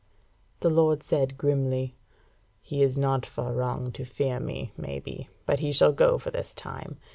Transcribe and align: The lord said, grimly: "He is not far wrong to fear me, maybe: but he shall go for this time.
The 0.61 0.69
lord 0.71 1.03
said, 1.03 1.37
grimly: 1.37 1.95
"He 2.63 2.81
is 2.81 2.97
not 2.97 3.23
far 3.23 3.53
wrong 3.53 3.91
to 3.91 4.03
fear 4.03 4.39
me, 4.39 4.71
maybe: 4.75 5.29
but 5.45 5.59
he 5.59 5.71
shall 5.71 5.93
go 5.93 6.17
for 6.17 6.31
this 6.31 6.55
time. 6.55 6.97